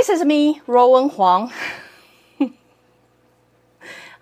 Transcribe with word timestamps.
guys, 0.00 0.08
it's 0.08 0.24
me, 0.24 0.60
Ruowen 0.66 1.12
Huang. 1.12 1.52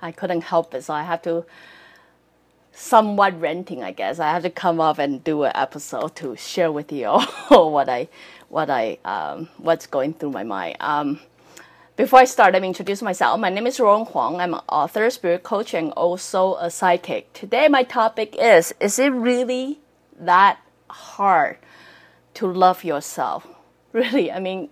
I 0.03 0.11
couldn't 0.11 0.41
help 0.41 0.75
it, 0.75 0.83
so 0.83 0.93
I 0.93 1.05
have 1.05 1.23
to 1.23 1.45
somewhat 2.73 3.41
renting, 3.41 3.85
I 3.85 3.93
guess. 3.93 4.19
I 4.19 4.33
have 4.33 4.43
to 4.43 4.51
come 4.51 4.81
up 4.81 4.99
and 4.99 5.23
do 5.23 5.45
an 5.45 5.53
episode 5.55 6.17
to 6.17 6.35
share 6.35 6.73
with 6.73 6.91
you 6.91 7.07
all 7.07 7.71
what 7.73 7.89
I, 7.89 8.09
what 8.49 8.71
I, 8.71 8.99
um, 9.05 9.51
what's 9.59 9.87
going 9.87 10.15
through 10.15 10.33
my 10.33 10.43
mind. 10.43 10.79
Um, 10.81 11.21
before 11.95 12.19
I 12.19 12.25
start, 12.25 12.55
let 12.55 12.63
me 12.63 12.69
introduce 12.69 13.01
myself. 13.01 13.39
My 13.39 13.51
name 13.51 13.69
is 13.69 13.79
Ruowen 13.79 14.11
Huang. 14.11 14.41
I'm 14.41 14.55
an 14.55 14.61
author, 14.69 15.09
spirit 15.11 15.45
coach, 15.45 15.75
and 15.75 15.93
also 15.93 16.57
a 16.57 16.71
psychic. 16.71 17.33
Today, 17.35 17.69
my 17.69 17.85
topic 17.85 18.35
is: 18.37 18.75
Is 18.81 18.99
it 18.99 19.11
really 19.11 19.79
that 20.19 20.59
hard 20.91 21.59
to 22.35 22.49
love 22.49 22.83
yourself? 22.83 23.47
Really, 23.91 24.31
I 24.31 24.39
mean, 24.39 24.69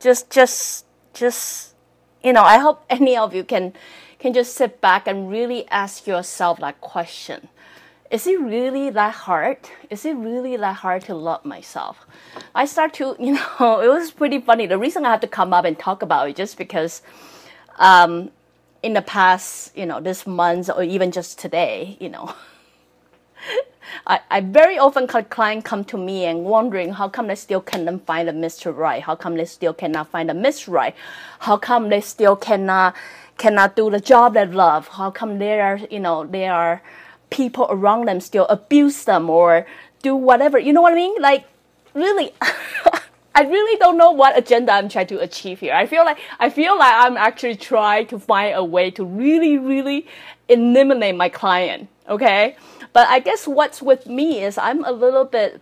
just, 0.00 0.30
just, 0.30 0.86
just, 1.12 1.74
you 2.22 2.32
know. 2.32 2.42
I 2.42 2.58
hope 2.58 2.84
any 2.88 3.16
of 3.16 3.34
you 3.34 3.44
can 3.44 3.72
can 4.18 4.32
just 4.32 4.54
sit 4.54 4.80
back 4.80 5.06
and 5.06 5.30
really 5.30 5.68
ask 5.68 6.06
yourself 6.06 6.58
that 6.60 6.80
question. 6.80 7.48
Is 8.10 8.26
it 8.26 8.40
really 8.40 8.90
that 8.90 9.12
hard? 9.12 9.58
Is 9.90 10.04
it 10.06 10.16
really 10.16 10.56
that 10.56 10.76
hard 10.76 11.04
to 11.04 11.14
love 11.14 11.44
myself? 11.44 12.06
I 12.54 12.64
start 12.64 12.94
to, 12.94 13.16
you 13.20 13.34
know, 13.34 13.80
it 13.80 13.88
was 13.88 14.12
pretty 14.12 14.40
funny. 14.40 14.66
The 14.66 14.78
reason 14.78 15.04
I 15.04 15.10
have 15.10 15.20
to 15.20 15.26
come 15.26 15.52
up 15.52 15.64
and 15.64 15.78
talk 15.78 16.02
about 16.02 16.28
it 16.28 16.36
just 16.36 16.56
because 16.56 17.02
um, 17.78 18.30
in 18.82 18.92
the 18.92 19.02
past, 19.02 19.76
you 19.76 19.84
know, 19.84 20.00
this 20.00 20.26
month 20.26 20.70
or 20.70 20.82
even 20.82 21.10
just 21.10 21.38
today, 21.38 21.96
you 22.00 22.08
know, 22.08 22.34
I, 24.06 24.20
I 24.30 24.40
very 24.40 24.78
often 24.78 25.06
clients 25.06 25.68
come 25.68 25.84
to 25.86 25.98
me 25.98 26.24
and 26.24 26.44
wondering 26.44 26.92
how 26.92 27.08
come 27.08 27.26
they 27.28 27.34
still 27.34 27.60
cannot 27.60 28.06
find 28.06 28.28
a 28.28 28.32
Mr. 28.32 28.76
Right? 28.76 29.02
How 29.02 29.14
come 29.14 29.36
they 29.36 29.44
still 29.44 29.74
cannot 29.74 30.10
find 30.10 30.30
a 30.30 30.34
Miss 30.34 30.68
Right? 30.68 30.94
How 31.40 31.56
come 31.56 31.88
they 31.88 32.00
still 32.00 32.36
cannot 32.36 32.94
cannot 33.36 33.76
do 33.76 33.90
the 33.90 34.00
job 34.00 34.34
they 34.34 34.46
love? 34.46 34.88
How 34.88 35.10
come 35.10 35.38
there 35.38 35.64
are, 35.64 35.78
you 35.90 36.00
know, 36.00 36.24
there 36.24 36.52
are 36.52 36.82
people 37.30 37.66
around 37.70 38.06
them 38.06 38.20
still 38.20 38.46
abuse 38.46 39.04
them 39.04 39.28
or 39.30 39.66
do 40.02 40.14
whatever? 40.14 40.58
You 40.58 40.72
know 40.72 40.82
what 40.82 40.92
I 40.92 40.96
mean? 40.96 41.20
Like, 41.20 41.44
really, 41.94 42.32
I 43.34 43.42
really 43.42 43.76
don't 43.78 43.98
know 43.98 44.12
what 44.12 44.38
agenda 44.38 44.72
I'm 44.72 44.88
trying 44.88 45.08
to 45.08 45.20
achieve 45.20 45.60
here. 45.60 45.74
I 45.74 45.86
feel 45.86 46.04
like 46.04 46.18
I 46.38 46.50
feel 46.50 46.78
like 46.78 46.94
I'm 46.94 47.16
actually 47.16 47.56
trying 47.56 48.06
to 48.08 48.18
find 48.18 48.54
a 48.54 48.64
way 48.64 48.90
to 48.92 49.04
really, 49.04 49.58
really 49.58 50.06
eliminate 50.48 51.16
my 51.16 51.28
client. 51.28 51.88
Okay, 52.08 52.56
but 52.92 53.08
I 53.08 53.18
guess 53.18 53.48
what's 53.48 53.80
with 53.80 54.06
me 54.06 54.42
is 54.42 54.58
I'm 54.58 54.84
a 54.84 54.92
little 54.92 55.24
bit 55.24 55.60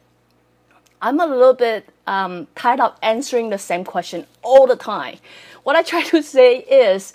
I'm 1.01 1.19
a 1.19 1.27
little 1.27 1.55
bit 1.55 1.89
um, 2.07 2.47
tired 2.55 2.79
of 2.81 2.97
answering 3.03 3.51
the 3.51 3.59
same 3.59 3.85
question 3.85 4.25
all 4.43 4.69
the 4.69 4.77
time. 4.77 5.19
What 5.65 5.75
I 5.75 5.83
try 5.83 6.03
to 6.05 6.23
say 6.23 6.59
is, 6.59 7.13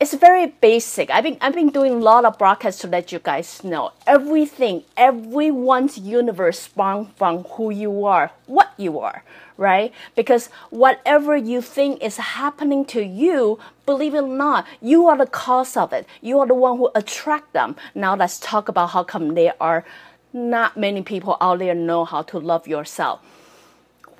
it's 0.00 0.14
very 0.14 0.46
basic. 0.46 1.10
I've 1.10 1.24
been 1.24 1.36
I've 1.42 1.54
been 1.54 1.68
doing 1.68 1.92
a 1.92 1.98
lot 1.98 2.24
of 2.24 2.38
broadcasts 2.38 2.80
to 2.80 2.88
let 2.88 3.12
you 3.12 3.18
guys 3.18 3.62
know 3.62 3.92
everything, 4.06 4.84
everyone's 4.96 5.98
universe 5.98 6.58
sprung 6.58 7.12
from 7.16 7.44
who 7.44 7.70
you 7.70 8.06
are, 8.06 8.32
what 8.46 8.72
you 8.78 8.98
are, 8.98 9.22
right? 9.58 9.92
Because 10.16 10.48
whatever 10.70 11.36
you 11.36 11.60
think 11.60 12.02
is 12.02 12.16
happening 12.16 12.86
to 12.86 13.04
you, 13.04 13.58
believe 13.84 14.14
it 14.14 14.22
or 14.22 14.28
not, 14.28 14.66
you 14.80 15.06
are 15.06 15.18
the 15.18 15.26
cause 15.26 15.76
of 15.76 15.92
it. 15.92 16.06
You 16.22 16.40
are 16.40 16.46
the 16.46 16.54
one 16.54 16.78
who 16.78 16.90
attract 16.94 17.52
them. 17.52 17.76
Now 17.94 18.16
let's 18.16 18.38
talk 18.38 18.70
about 18.70 18.90
how 18.90 19.04
come 19.04 19.34
there 19.34 19.54
are 19.60 19.84
not 20.32 20.78
many 20.78 21.02
people 21.02 21.36
out 21.42 21.58
there 21.58 21.74
know 21.74 22.06
how 22.06 22.22
to 22.22 22.38
love 22.38 22.66
yourself. 22.66 23.20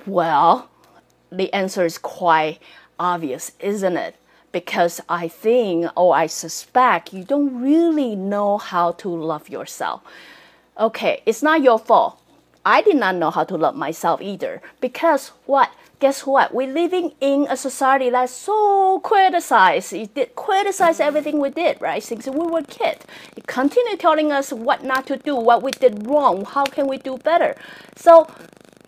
Well, 0.05 0.69
the 1.33 1.51
answer 1.55 1.86
is 1.86 1.97
quite 1.97 2.58
obvious, 2.98 3.53
isn't 3.61 3.97
it? 3.97 4.17
Because 4.52 5.00
I 5.08 5.28
think 5.28 5.86
or 5.96 6.14
I 6.14 6.26
suspect 6.26 7.12
you 7.12 7.24
don't 7.24 7.60
really 7.62 8.16
know 8.16 8.58
how 8.58 8.92
to 8.92 9.08
love 9.08 9.48
yourself. 9.48 10.02
Okay, 10.78 11.22
it's 11.27 11.42
not 11.42 11.62
your 11.62 11.78
fault. 11.78 12.20
I 12.64 12.83
did 12.83 12.96
not 12.96 13.16
know 13.16 13.30
how 13.30 13.44
to 13.44 13.56
love 13.56 13.74
myself 13.74 14.20
either. 14.20 14.60
Because 14.80 15.28
what? 15.46 15.70
Guess 15.98 16.27
what? 16.27 16.55
We're 16.55 16.72
living 16.72 17.12
in 17.20 17.46
a 17.50 17.56
society 17.56 18.08
that's 18.10 18.33
so 18.33 19.00
criticized. 19.00 19.92
It 19.92 20.14
did 20.14 20.34
criticize 20.34 20.98
everything 21.00 21.39
we 21.39 21.50
did, 21.50 21.80
right? 21.80 22.02
Since 22.02 22.27
we 22.27 22.46
were 22.46 22.62
kids. 22.62 23.05
It 23.36 23.46
continued 23.46 24.00
telling 24.00 24.33
us 24.33 24.52
what 24.52 24.83
not 24.83 25.06
to 25.08 25.16
do, 25.16 25.36
what 25.36 25.62
we 25.62 25.72
did 25.72 26.06
wrong, 26.06 26.44
how 26.44 26.64
can 26.64 26.86
we 26.86 26.96
do 26.96 27.18
better. 27.18 27.55
So 27.96 28.27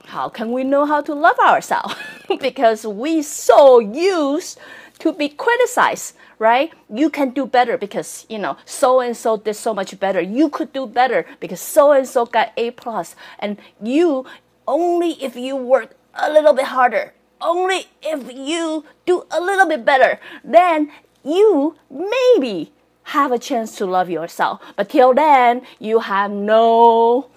how 0.05 0.29
can 0.29 0.53
we 0.53 0.65
know 0.65 0.87
how 0.87 1.03
to 1.03 1.15
love 1.15 1.39
ourselves? 1.39 1.95
because 2.41 2.87
we 2.87 3.23
so 3.23 3.79
used 3.79 4.59
to 5.03 5.13
be 5.13 5.29
criticized, 5.29 6.15
right? 6.39 6.73
You 6.89 7.11
can 7.11 7.31
do 7.31 7.45
better 7.45 7.77
because, 7.77 8.25
you 8.29 8.39
know, 8.39 8.57
so 8.65 9.01
and 9.01 9.17
so 9.17 9.37
did 9.37 9.55
so 9.55 9.75
much 9.75 9.99
better. 9.99 10.21
You 10.21 10.49
could 10.49 10.73
do 10.73 10.87
better 10.87 11.27
because 11.41 11.61
so 11.61 11.91
and 11.91 12.07
so 12.07 12.25
got 12.25 12.53
A 12.57 12.71
plus. 12.71 13.17
And 13.41 13.59
you 13.83 14.27
only 14.69 15.21
if 15.21 15.35
you 15.35 15.57
work 15.57 15.97
a 16.15 16.31
little 16.31 16.53
bit 16.53 16.67
harder, 16.67 17.15
only 17.41 17.87
if 18.01 18.33
you 18.33 18.85
do 19.05 19.27
a 19.33 19.41
little 19.41 19.67
bit 19.67 19.85
better, 19.85 20.21
then 20.45 20.93
you 21.25 21.75
maybe 21.91 22.71
have 23.11 23.33
a 23.33 23.41
chance 23.41 23.75
to 23.79 23.87
love 23.87 24.09
yourself. 24.09 24.63
But 24.77 24.89
till 24.89 25.15
then, 25.15 25.63
you 25.81 25.99
have 25.99 26.31
no 26.31 27.29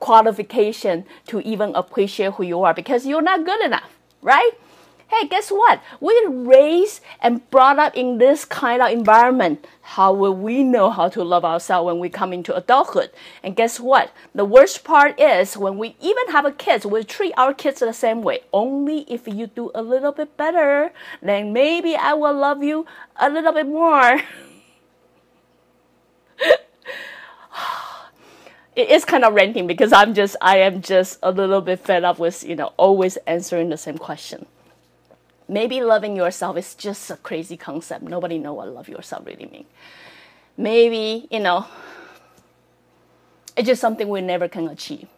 qualification 0.00 1.06
to 1.28 1.40
even 1.40 1.74
appreciate 1.74 2.34
who 2.34 2.42
you 2.44 2.62
are 2.62 2.74
because 2.74 3.06
you're 3.06 3.22
not 3.22 3.46
good 3.46 3.64
enough, 3.64 3.96
right? 4.20 4.52
Hey, 5.08 5.28
guess 5.28 5.50
what? 5.50 5.80
We're 6.00 6.28
raised 6.28 7.00
and 7.20 7.48
brought 7.50 7.78
up 7.78 7.96
in 7.96 8.18
this 8.18 8.44
kind 8.44 8.82
of 8.82 8.90
environment. 8.90 9.64
How 9.80 10.12
will 10.12 10.34
we 10.34 10.64
know 10.64 10.90
how 10.90 11.08
to 11.10 11.22
love 11.22 11.44
ourselves 11.44 11.86
when 11.86 12.00
we 12.00 12.08
come 12.08 12.32
into 12.32 12.52
adulthood? 12.54 13.10
And 13.40 13.54
guess 13.54 13.78
what? 13.78 14.10
The 14.34 14.44
worst 14.44 14.82
part 14.82 15.20
is 15.20 15.56
when 15.56 15.78
we 15.78 15.94
even 16.00 16.28
have 16.32 16.44
a 16.44 16.50
kids, 16.50 16.84
we 16.84 17.04
treat 17.04 17.34
our 17.36 17.54
kids 17.54 17.78
the 17.78 17.92
same 17.92 18.22
way. 18.22 18.40
Only 18.52 19.02
if 19.08 19.28
you 19.28 19.46
do 19.46 19.70
a 19.76 19.82
little 19.82 20.10
bit 20.10 20.36
better, 20.36 20.92
then 21.22 21.52
maybe 21.52 21.94
I 21.94 22.14
will 22.14 22.34
love 22.34 22.64
you 22.64 22.84
a 23.14 23.30
little 23.30 23.52
bit 23.52 23.68
more. 23.68 24.20
it 28.74 28.90
is 28.90 29.04
kind 29.04 29.24
of 29.24 29.34
ranting 29.34 29.68
because 29.68 29.92
I'm 29.92 30.14
just 30.14 30.34
I 30.40 30.58
am 30.58 30.82
just 30.82 31.20
a 31.22 31.30
little 31.30 31.60
bit 31.60 31.78
fed 31.78 32.02
up 32.02 32.18
with 32.18 32.42
you 32.42 32.56
know 32.56 32.72
always 32.76 33.16
answering 33.18 33.68
the 33.68 33.76
same 33.76 33.98
question 33.98 34.46
maybe 35.48 35.80
loving 35.80 36.16
yourself 36.16 36.56
is 36.56 36.74
just 36.74 37.10
a 37.10 37.16
crazy 37.16 37.56
concept. 37.56 38.02
Nobody 38.02 38.38
know 38.38 38.54
what 38.54 38.68
love 38.68 38.88
yourself 38.88 39.26
really 39.26 39.46
means. 39.46 39.66
Maybe, 40.56 41.28
you 41.30 41.40
know, 41.40 41.66
it's 43.56 43.66
just 43.66 43.80
something 43.80 44.08
we 44.08 44.20
never 44.20 44.48
can 44.48 44.68
achieve. 44.68 45.08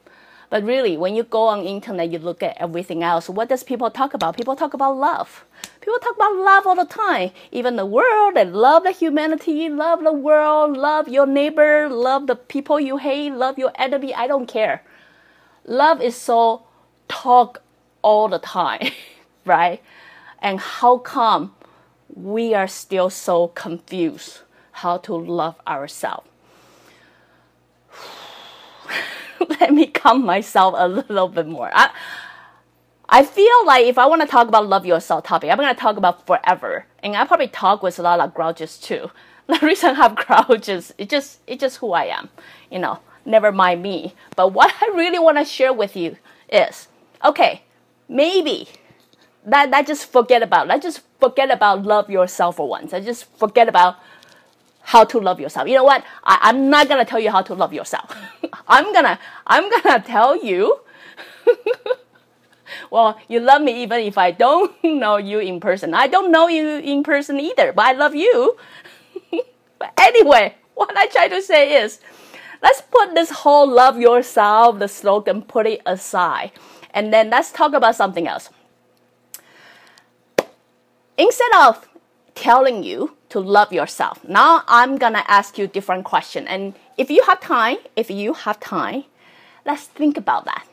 But 0.50 0.64
really, 0.64 0.96
when 0.96 1.14
you 1.14 1.24
go 1.24 1.48
on 1.48 1.60
internet, 1.66 2.10
you 2.10 2.18
look 2.18 2.42
at 2.42 2.56
everything 2.56 3.02
else. 3.02 3.28
What 3.28 3.50
does 3.50 3.62
people 3.62 3.90
talk 3.90 4.14
about? 4.14 4.36
People 4.36 4.56
talk 4.56 4.72
about 4.72 4.96
love. 4.96 5.44
People 5.80 5.98
talk 5.98 6.16
about 6.16 6.36
love 6.36 6.66
all 6.66 6.74
the 6.74 6.86
time. 6.86 7.32
Even 7.52 7.76
the 7.76 7.84
world, 7.84 8.34
they 8.34 8.46
love 8.46 8.84
the 8.84 8.92
humanity, 8.92 9.68
love 9.68 10.02
the 10.02 10.12
world, 10.12 10.76
love 10.76 11.06
your 11.06 11.26
neighbor, 11.26 11.88
love 11.90 12.26
the 12.26 12.36
people 12.36 12.80
you 12.80 12.96
hate, 12.96 13.32
love 13.32 13.58
your 13.58 13.72
enemy. 13.74 14.14
I 14.14 14.26
don't 14.26 14.46
care. 14.46 14.82
Love 15.66 16.00
is 16.00 16.16
so 16.16 16.62
talk 17.08 17.62
all 18.00 18.28
the 18.28 18.38
time, 18.38 18.90
right? 19.44 19.82
And 20.40 20.60
how 20.60 20.98
come 20.98 21.54
we 22.14 22.54
are 22.54 22.68
still 22.68 23.10
so 23.10 23.48
confused 23.48 24.40
how 24.72 24.98
to 24.98 25.14
love 25.14 25.56
ourselves? 25.66 26.28
Let 29.60 29.72
me 29.72 29.86
calm 29.86 30.24
myself 30.24 30.74
a 30.76 30.88
little 30.88 31.28
bit 31.28 31.46
more. 31.46 31.70
I, 31.72 31.90
I 33.08 33.24
feel 33.24 33.66
like 33.66 33.86
if 33.86 33.96
I 33.96 34.06
want 34.06 34.20
to 34.22 34.28
talk 34.28 34.48
about 34.48 34.66
love 34.66 34.84
yourself 34.84 35.24
topic, 35.24 35.50
I'm 35.50 35.56
going 35.56 35.74
to 35.74 35.80
talk 35.80 35.96
about 35.96 36.26
forever. 36.26 36.84
And 37.02 37.16
I 37.16 37.24
probably 37.26 37.48
talk 37.48 37.82
with 37.82 37.98
a 37.98 38.02
lot 38.02 38.20
of 38.20 38.34
grouches 38.34 38.78
too. 38.78 39.10
The 39.48 39.58
reason 39.62 39.92
I 39.92 39.94
have 39.94 40.14
grouches, 40.14 40.92
it's 40.98 41.10
just, 41.10 41.38
it's 41.46 41.62
just 41.62 41.78
who 41.78 41.92
I 41.92 42.04
am. 42.04 42.28
You 42.70 42.80
know, 42.80 42.98
never 43.24 43.50
mind 43.50 43.82
me. 43.82 44.14
But 44.36 44.52
what 44.52 44.74
I 44.82 44.88
really 44.94 45.18
want 45.18 45.38
to 45.38 45.44
share 45.46 45.72
with 45.72 45.96
you 45.96 46.18
is, 46.52 46.88
okay, 47.24 47.62
maybe 48.10 48.68
that 49.44 49.70
that 49.70 49.86
just 49.86 50.10
forget 50.10 50.42
about. 50.42 50.68
Let's 50.68 50.84
just 50.84 51.02
forget 51.20 51.50
about 51.50 51.84
love 51.84 52.10
yourself 52.10 52.56
for 52.56 52.68
once. 52.68 52.92
I 52.92 53.00
just 53.00 53.24
forget 53.36 53.68
about 53.68 53.96
how 54.80 55.04
to 55.04 55.18
love 55.18 55.40
yourself. 55.40 55.68
You 55.68 55.74
know 55.74 55.84
what? 55.84 56.04
I, 56.24 56.38
I'm 56.42 56.70
not 56.70 56.88
gonna 56.88 57.04
tell 57.04 57.20
you 57.20 57.30
how 57.30 57.42
to 57.42 57.54
love 57.54 57.72
yourself. 57.72 58.14
I'm 58.68 58.92
gonna 58.92 59.18
I'm 59.46 59.70
gonna 59.70 60.00
tell 60.00 60.42
you. 60.42 60.80
well, 62.90 63.18
you 63.28 63.40
love 63.40 63.62
me 63.62 63.82
even 63.82 64.00
if 64.00 64.18
I 64.18 64.30
don't 64.30 64.72
know 64.84 65.16
you 65.16 65.40
in 65.40 65.60
person. 65.60 65.94
I 65.94 66.06
don't 66.06 66.30
know 66.30 66.48
you 66.48 66.78
in 66.78 67.02
person 67.02 67.38
either, 67.40 67.72
but 67.72 67.84
I 67.84 67.92
love 67.92 68.14
you. 68.14 68.56
but 69.78 69.92
anyway, 69.98 70.56
what 70.74 70.96
I 70.96 71.06
try 71.06 71.28
to 71.28 71.42
say 71.42 71.82
is 71.82 72.00
let's 72.62 72.80
put 72.80 73.14
this 73.14 73.30
whole 73.30 73.68
love 73.68 73.98
yourself, 73.98 74.78
the 74.78 74.88
slogan, 74.88 75.42
put 75.42 75.66
it 75.66 75.80
aside. 75.86 76.52
And 76.92 77.12
then 77.12 77.30
let's 77.30 77.52
talk 77.52 77.74
about 77.74 77.94
something 77.94 78.26
else 78.26 78.50
instead 81.18 81.52
of 81.58 81.88
telling 82.34 82.82
you 82.82 83.16
to 83.28 83.40
love 83.40 83.72
yourself, 83.72 84.24
now 84.24 84.62
I'm 84.68 84.96
gonna 84.96 85.24
ask 85.28 85.58
you 85.58 85.66
different 85.66 86.04
question. 86.04 86.46
And 86.48 86.74
if 86.96 87.10
you 87.10 87.22
have 87.24 87.40
time, 87.40 87.78
if 87.96 88.10
you 88.10 88.32
have 88.32 88.60
time, 88.60 89.04
let's 89.66 89.84
think 89.84 90.16
about 90.16 90.46
that. 90.46 90.66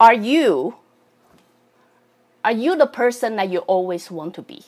Are 0.00 0.14
you 0.14 0.74
are 2.44 2.52
you 2.52 2.76
the 2.76 2.86
person 2.86 3.36
that 3.36 3.48
you 3.48 3.60
always 3.60 4.10
want 4.10 4.34
to 4.34 4.42
be? 4.42 4.64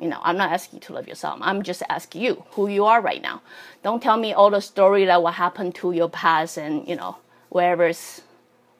You 0.00 0.08
know, 0.08 0.20
I'm 0.22 0.38
not 0.38 0.50
asking 0.50 0.78
you 0.78 0.80
to 0.86 0.94
love 0.94 1.06
yourself. 1.06 1.38
I'm 1.42 1.62
just 1.62 1.82
asking 1.90 2.22
you 2.22 2.44
who 2.52 2.66
you 2.68 2.86
are 2.86 3.02
right 3.02 3.20
now. 3.20 3.42
Don't 3.82 4.02
tell 4.02 4.16
me 4.16 4.32
all 4.32 4.48
the 4.48 4.60
story 4.62 5.04
that 5.04 5.22
what 5.22 5.34
happened 5.34 5.74
to 5.76 5.92
your 5.92 6.08
past 6.08 6.56
and, 6.56 6.88
you 6.88 6.96
know, 6.96 7.18
wherever's 7.50 8.22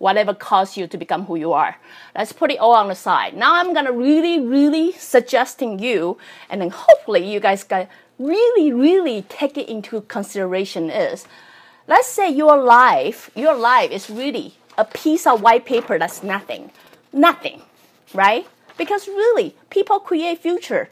whatever 0.01 0.33
caused 0.33 0.79
you 0.79 0.87
to 0.87 0.97
become 0.97 1.27
who 1.27 1.37
you 1.37 1.53
are. 1.53 1.77
Let's 2.17 2.33
put 2.33 2.51
it 2.51 2.59
all 2.59 2.73
on 2.73 2.89
the 2.89 2.95
side. 2.95 3.37
Now 3.37 3.57
I'm 3.57 3.75
gonna 3.75 3.93
really, 3.93 4.41
really 4.41 4.93
suggesting 4.93 5.79
you, 5.79 6.17
and 6.49 6.63
then 6.63 6.71
hopefully 6.71 7.31
you 7.31 7.39
guys 7.39 7.63
can 7.63 7.87
really, 8.19 8.73
really 8.73 9.23
take 9.29 9.59
it 9.59 9.69
into 9.69 10.01
consideration 10.01 10.89
is, 10.89 11.27
let's 11.87 12.09
say 12.09 12.31
your 12.31 12.57
life, 12.57 13.31
your 13.37 13.55
life 13.55 13.91
is 13.91 14.09
really 14.09 14.55
a 14.79 14.87
piece 14.87 15.27
of 15.27 15.43
white 15.43 15.67
paper 15.67 15.99
that's 15.99 16.23
nothing, 16.23 16.71
nothing, 17.13 17.61
right? 18.15 18.47
Because 18.79 19.07
really, 19.07 19.55
people 19.69 20.01
create 20.01 20.39
future. 20.39 20.89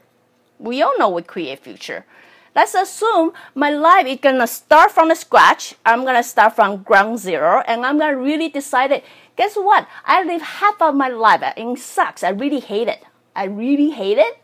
We 0.59 0.83
all 0.83 0.95
know 0.99 1.09
we 1.09 1.23
create 1.23 1.59
future. 1.59 2.05
Let's 2.55 2.73
assume 2.73 3.33
my 3.53 3.69
life 3.69 4.07
is 4.07 4.19
gonna 4.19 4.47
start 4.47 4.91
from 4.91 5.09
the 5.09 5.15
scratch. 5.15 5.75
I'm 5.85 6.03
gonna 6.03 6.23
start 6.23 6.55
from 6.55 6.83
ground 6.83 7.19
zero, 7.19 7.61
and 7.67 7.85
I'm 7.85 7.99
gonna 7.99 8.17
really 8.17 8.49
decide 8.49 8.91
it. 8.91 9.03
Guess 9.35 9.55
what? 9.55 9.87
I 10.05 10.23
live 10.23 10.41
half 10.41 10.81
of 10.81 10.95
my 10.95 11.07
life 11.07 11.43
in 11.55 11.77
sucks. 11.77 12.23
I 12.23 12.29
really 12.29 12.59
hate 12.59 12.87
it. 12.87 13.05
I 13.35 13.45
really 13.45 13.91
hate 13.91 14.17
it. 14.17 14.39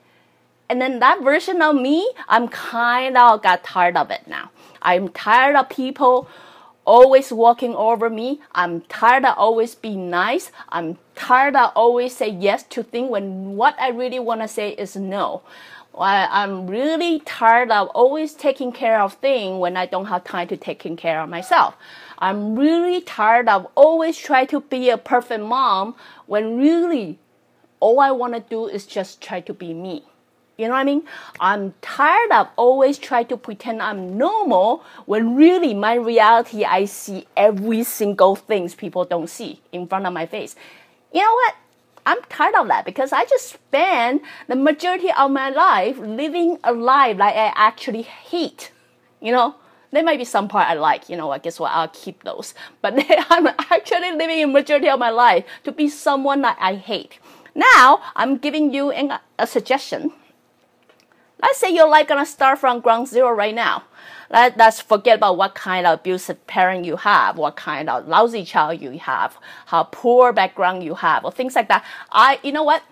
And 0.69 0.81
then 0.81 0.99
that 0.99 1.21
version 1.21 1.61
of 1.61 1.75
me, 1.75 2.09
I'm 2.27 2.47
kind 2.47 3.17
of 3.17 3.41
got 3.41 3.63
tired 3.63 3.97
of 3.97 4.09
it 4.09 4.27
now. 4.27 4.51
I'm 4.81 5.09
tired 5.09 5.55
of 5.55 5.69
people 5.69 6.27
always 6.85 7.31
walking 7.31 7.75
over 7.75 8.09
me. 8.09 8.41
I'm 8.53 8.81
tired 8.81 9.25
of 9.25 9.35
always 9.37 9.75
being 9.75 10.09
nice. 10.09 10.51
I'm 10.69 10.97
tired 11.15 11.55
of 11.55 11.71
always 11.75 12.15
say 12.15 12.29
yes 12.29 12.63
to 12.63 12.83
things 12.83 13.09
when 13.09 13.55
what 13.57 13.75
I 13.79 13.89
really 13.89 14.19
want 14.19 14.41
to 14.41 14.47
say 14.47 14.71
is 14.71 14.95
no. 14.95 15.41
I'm 16.03 16.67
really 16.67 17.19
tired 17.21 17.71
of 17.71 17.87
always 17.89 18.33
taking 18.33 18.71
care 18.71 18.99
of 18.99 19.13
things 19.13 19.59
when 19.59 19.77
I 19.77 19.85
don't 19.85 20.07
have 20.07 20.23
time 20.23 20.47
to 20.49 20.57
taking 20.57 20.97
care 20.97 21.21
of 21.21 21.29
myself. 21.29 21.75
I'm 22.19 22.55
really 22.55 23.01
tired 23.01 23.47
of 23.47 23.67
always 23.75 24.17
trying 24.17 24.47
to 24.47 24.61
be 24.61 24.89
a 24.89 24.97
perfect 24.97 25.43
mom 25.43 25.95
when 26.25 26.57
really 26.57 27.17
all 27.79 27.99
I 27.99 28.11
want 28.11 28.33
to 28.33 28.39
do 28.39 28.67
is 28.67 28.85
just 28.85 29.21
try 29.21 29.41
to 29.41 29.53
be 29.53 29.73
me. 29.73 30.03
You 30.57 30.67
know 30.67 30.73
what 30.73 30.79
I 30.79 30.83
mean? 30.85 31.03
I'm 31.39 31.73
tired 31.81 32.31
of 32.31 32.47
always 32.55 32.97
trying 32.97 33.27
to 33.27 33.37
pretend 33.37 33.81
I'm 33.81 34.17
normal 34.17 34.83
when 35.05 35.35
really 35.35 35.73
my 35.73 35.95
reality 35.95 36.63
I 36.63 36.85
see 36.85 37.27
every 37.35 37.83
single 37.83 38.35
things 38.35 38.73
people 38.73 39.03
don't 39.03 39.29
see 39.29 39.61
in 39.73 39.87
front 39.87 40.05
of 40.05 40.13
my 40.13 40.25
face. 40.25 40.55
You 41.13 41.21
know 41.21 41.33
what? 41.33 41.55
I'm 42.05 42.21
tired 42.29 42.55
of 42.55 42.67
that 42.67 42.85
because 42.85 43.11
I 43.11 43.25
just 43.25 43.49
spend 43.49 44.21
the 44.47 44.55
majority 44.55 45.11
of 45.11 45.31
my 45.31 45.49
life 45.49 45.97
living 45.97 46.59
a 46.63 46.71
life 46.71 47.17
like 47.17 47.35
I 47.35 47.51
actually 47.55 48.03
hate. 48.03 48.71
You 49.19 49.31
know, 49.31 49.55
there 49.91 50.03
might 50.03 50.19
be 50.19 50.25
some 50.25 50.47
part 50.47 50.69
I 50.69 50.75
like, 50.75 51.09
you 51.09 51.17
know, 51.17 51.31
I 51.31 51.39
guess 51.39 51.59
what, 51.59 51.71
I'll 51.71 51.87
keep 51.87 52.23
those. 52.23 52.53
But 52.81 52.93
I'm 53.29 53.47
actually 53.47 54.11
living 54.11 54.43
a 54.43 54.47
majority 54.47 54.89
of 54.89 54.99
my 54.99 55.09
life 55.09 55.45
to 55.63 55.71
be 55.71 55.89
someone 55.89 56.41
that 56.41 56.57
I 56.59 56.75
hate. 56.75 57.19
Now, 57.55 58.01
I'm 58.15 58.37
giving 58.37 58.73
you 58.73 58.91
a 59.39 59.47
suggestion. 59.47 60.11
Let's 61.41 61.57
say 61.57 61.69
you're 61.69 61.89
like 61.89 62.07
gonna 62.07 62.25
start 62.25 62.59
from 62.59 62.81
ground 62.81 63.07
zero 63.07 63.31
right 63.31 63.55
now. 63.55 63.83
Let, 64.29 64.59
us 64.59 64.81
forget 64.81 65.17
about 65.17 65.37
what 65.37 65.55
kind 65.55 65.85
of 65.85 65.99
abusive 65.99 66.45
parent 66.47 66.85
you 66.85 66.97
have, 66.97 67.37
what 67.37 67.55
kind 67.55 67.89
of 67.89 68.07
lousy 68.07 68.43
child 68.43 68.81
you 68.81 68.97
have, 68.99 69.37
how 69.67 69.83
poor 69.83 70.33
background 70.33 70.83
you 70.83 70.95
have, 70.95 71.23
or 71.23 71.31
things 71.31 71.55
like 71.55 71.67
that. 71.67 71.85
I, 72.11 72.39
you 72.43 72.51
know 72.51 72.63
what? 72.63 72.83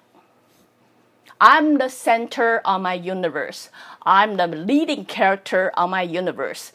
I'm 1.42 1.78
the 1.78 1.90
center 1.90 2.60
of 2.60 2.82
my 2.82 2.94
universe. 2.94 3.70
I'm 4.04 4.38
the 4.38 4.48
leading 4.48 5.06
character 5.06 5.72
of 5.76 5.90
my 5.90 6.02
universe. 6.02 6.72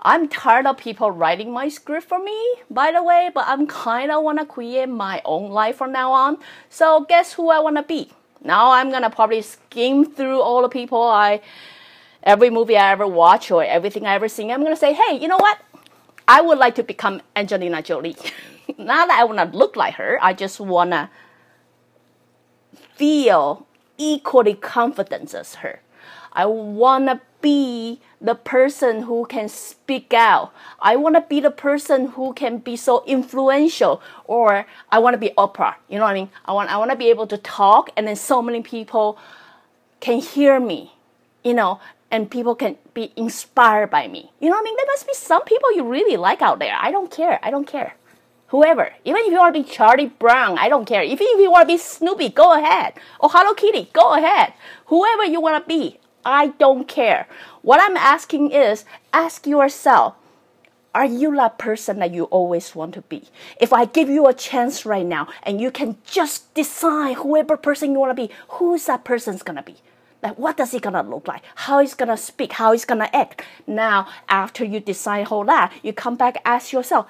I'm 0.00 0.28
tired 0.28 0.66
of 0.66 0.76
people 0.76 1.10
writing 1.10 1.52
my 1.52 1.68
script 1.68 2.06
for 2.08 2.22
me, 2.22 2.56
by 2.70 2.92
the 2.92 3.02
way, 3.02 3.30
but 3.34 3.44
I'm 3.48 3.66
kind 3.66 4.12
of 4.12 4.22
want 4.22 4.38
to 4.38 4.46
create 4.46 4.88
my 4.88 5.20
own 5.24 5.50
life 5.50 5.76
from 5.76 5.92
now 5.92 6.12
on. 6.12 6.38
So 6.70 7.04
guess 7.08 7.32
who 7.32 7.50
I 7.50 7.58
want 7.58 7.76
to 7.76 7.82
be? 7.82 8.12
Now 8.42 8.70
I'm 8.70 8.90
gonna 8.90 9.10
probably 9.10 9.42
skim 9.42 10.04
through 10.04 10.40
all 10.40 10.62
the 10.62 10.68
people 10.68 11.02
I 11.02 11.40
every 12.26 12.50
movie 12.50 12.76
I 12.76 12.92
ever 12.92 13.06
watch 13.06 13.50
or 13.50 13.64
everything 13.64 14.06
I 14.06 14.14
ever 14.14 14.28
seen, 14.28 14.50
I'm 14.50 14.62
gonna 14.62 14.76
say, 14.76 14.92
hey, 14.92 15.18
you 15.18 15.28
know 15.28 15.38
what? 15.38 15.58
I 16.28 16.42
would 16.42 16.58
like 16.58 16.74
to 16.74 16.82
become 16.82 17.22
Angelina 17.34 17.80
Jolie. 17.80 18.16
Not 18.76 19.08
that 19.08 19.18
I 19.18 19.24
wanna 19.24 19.50
look 19.54 19.76
like 19.76 19.94
her, 19.94 20.18
I 20.20 20.34
just 20.34 20.60
wanna 20.60 21.10
feel 22.96 23.66
equally 23.96 24.54
confident 24.54 25.32
as 25.32 25.56
her. 25.56 25.80
I 26.32 26.44
wanna 26.44 27.22
be 27.40 28.00
the 28.20 28.34
person 28.34 29.02
who 29.02 29.24
can 29.26 29.48
speak 29.48 30.12
out. 30.12 30.52
I 30.80 30.96
want 30.96 31.14
to 31.14 31.20
be 31.20 31.40
the 31.40 31.50
person 31.50 32.08
who 32.08 32.32
can 32.32 32.58
be 32.58 32.76
so 32.76 33.04
influential 33.06 34.02
or 34.24 34.66
I 34.90 34.98
want 34.98 35.14
to 35.14 35.18
be 35.18 35.30
Oprah. 35.38 35.76
You 35.88 35.98
know 35.98 36.04
what 36.04 36.10
I 36.10 36.14
mean? 36.14 36.30
I 36.44 36.52
want 36.52 36.70
I 36.70 36.76
want 36.76 36.90
to 36.90 36.96
be 36.96 37.08
able 37.10 37.26
to 37.28 37.38
talk 37.38 37.90
and 37.96 38.08
then 38.08 38.16
so 38.16 38.42
many 38.42 38.62
people 38.62 39.18
can 40.00 40.18
hear 40.18 40.58
me. 40.58 40.92
You 41.44 41.54
know, 41.54 41.78
and 42.10 42.30
people 42.30 42.54
can 42.54 42.76
be 42.94 43.12
inspired 43.16 43.90
by 43.90 44.08
me. 44.08 44.30
You 44.40 44.48
know 44.48 44.56
what 44.56 44.62
I 44.62 44.64
mean? 44.64 44.76
There 44.76 44.86
must 44.86 45.06
be 45.06 45.14
some 45.14 45.44
people 45.44 45.72
you 45.72 45.84
really 45.84 46.16
like 46.16 46.42
out 46.42 46.58
there. 46.58 46.76
I 46.80 46.90
don't 46.90 47.10
care. 47.10 47.38
I 47.42 47.50
don't 47.50 47.66
care. 47.66 47.94
Whoever. 48.48 48.92
Even 49.04 49.22
if 49.22 49.32
you 49.32 49.38
want 49.38 49.54
to 49.54 49.62
be 49.62 49.68
Charlie 49.68 50.06
Brown, 50.06 50.58
I 50.58 50.68
don't 50.68 50.84
care. 50.84 51.02
If 51.02 51.20
you 51.20 51.50
want 51.50 51.68
to 51.68 51.74
be 51.74 51.78
Snoopy, 51.78 52.28
go 52.30 52.52
ahead. 52.56 52.94
Or 53.18 53.28
Hello 53.30 53.54
Kitty, 53.54 53.90
go 53.92 54.14
ahead. 54.14 54.52
Whoever 54.86 55.24
you 55.24 55.40
want 55.40 55.64
to 55.64 55.68
be, 55.68 55.98
I 56.24 56.48
don't 56.58 56.86
care. 56.86 57.26
What 57.62 57.80
I'm 57.82 57.96
asking 57.96 58.52
is 58.52 58.84
ask 59.12 59.46
yourself, 59.46 60.14
are 60.94 61.04
you 61.04 61.36
that 61.36 61.58
person 61.58 61.98
that 61.98 62.14
you 62.14 62.24
always 62.24 62.74
want 62.74 62.94
to 62.94 63.02
be? 63.02 63.24
If 63.60 63.72
I 63.72 63.84
give 63.84 64.08
you 64.08 64.26
a 64.26 64.32
chance 64.32 64.86
right 64.86 65.04
now 65.04 65.28
and 65.42 65.60
you 65.60 65.70
can 65.70 65.98
just 66.06 66.54
decide 66.54 67.16
whoever 67.16 67.56
person 67.56 67.92
you 67.92 67.98
want 67.98 68.16
to 68.16 68.26
be, 68.26 68.32
who's 68.48 68.86
that 68.86 69.04
person's 69.04 69.42
gonna 69.42 69.62
be? 69.62 69.76
Like, 70.22 70.38
what 70.38 70.56
does 70.56 70.72
he 70.72 70.80
gonna 70.80 71.02
look 71.02 71.28
like? 71.28 71.42
How 71.54 71.80
he's 71.80 71.94
gonna 71.94 72.16
speak? 72.16 72.52
How 72.52 72.72
he's 72.72 72.84
gonna 72.84 73.10
act? 73.12 73.42
Now, 73.66 74.08
after 74.28 74.64
you 74.64 74.80
decide 74.80 75.28
all 75.28 75.44
that, 75.44 75.72
you 75.82 75.92
come 75.92 76.16
back 76.16 76.40
ask 76.44 76.72
yourself, 76.72 77.06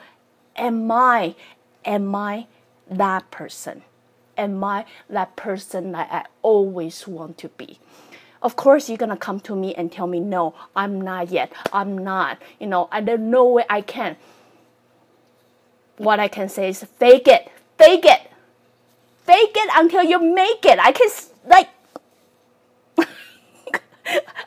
am 0.57 0.91
I, 0.91 1.35
am 1.85 2.15
I 2.15 2.47
that 2.91 3.31
person? 3.31 3.83
Am 4.37 4.63
I 4.63 4.85
that 5.09 5.37
person 5.37 5.93
that 5.93 6.09
I 6.13 6.25
always 6.43 7.07
want 7.07 7.39
to 7.39 7.49
be? 7.49 7.79
Of 8.43 8.55
course, 8.55 8.89
you're 8.89 8.99
gonna 8.99 9.17
come 9.17 9.41
to 9.41 9.57
me 9.57 9.75
and 9.75 9.91
tell 9.91 10.07
me, 10.07 10.21
no, 10.21 10.55
I'm 10.75 11.01
not 11.01 11.31
yet. 11.31 11.53
I'm 11.73 11.97
not. 11.97 12.39
You 12.61 12.67
know, 12.67 12.89
I 12.93 13.01
don't 13.01 13.31
know 13.31 13.45
where 13.45 13.65
I 13.71 13.81
can. 13.81 14.17
What 15.97 16.21
I 16.21 16.29
can 16.29 16.49
say 16.49 16.69
is 16.69 16.85
fake 16.85 17.27
it, 17.29 17.51
fake 17.79 18.05
it, 18.05 18.31
fake 19.25 19.57
it 19.57 19.71
until 19.75 20.03
you 20.05 20.21
make 20.23 20.65
it. 20.67 20.79
I 20.79 20.93
can 20.93 21.09
like 21.47 21.71